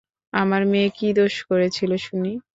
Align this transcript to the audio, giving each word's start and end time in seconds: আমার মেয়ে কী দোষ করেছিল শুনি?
আমার 0.33 0.61
মেয়ে 0.71 0.89
কী 0.97 1.07
দোষ 1.17 1.35
করেছিল 1.49 1.91
শুনি? 2.05 2.31